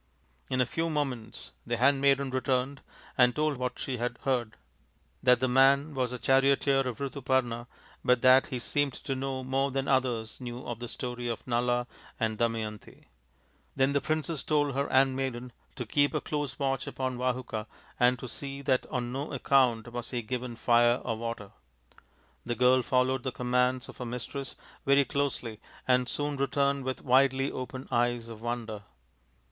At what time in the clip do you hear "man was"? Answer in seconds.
5.47-6.09